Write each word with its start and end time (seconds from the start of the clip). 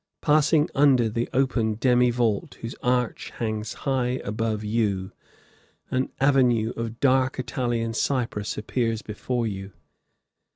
Passing 0.23 0.67
under 0.73 1.09
the 1.09 1.29
open 1.31 1.75
demi 1.75 2.09
vault, 2.09 2.55
whose 2.61 2.73
arch 2.81 3.29
hangs 3.37 3.73
high 3.85 4.19
above 4.23 4.63
you, 4.63 5.11
an 5.91 6.09
avenue 6.19 6.71
of 6.71 6.99
dark 6.99 7.37
Italian 7.37 7.93
cypress 7.93 8.57
appears 8.57 9.03
before 9.03 9.45
you. 9.45 9.73